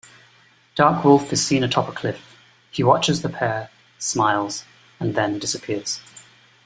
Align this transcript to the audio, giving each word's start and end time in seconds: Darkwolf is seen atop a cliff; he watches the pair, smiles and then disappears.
Darkwolf 0.75 1.31
is 1.31 1.45
seen 1.45 1.63
atop 1.63 1.87
a 1.87 1.91
cliff; 1.91 2.35
he 2.71 2.81
watches 2.83 3.21
the 3.21 3.29
pair, 3.29 3.69
smiles 3.99 4.63
and 4.99 5.13
then 5.13 5.37
disappears. 5.37 6.01